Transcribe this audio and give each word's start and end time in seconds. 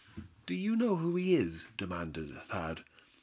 "Do 0.47 0.55
you 0.55 0.75
know 0.75 0.95
who 0.95 1.15
he 1.15 1.35
is?" 1.35 1.67
demanded 1.77 2.35
Thad. 2.45 2.85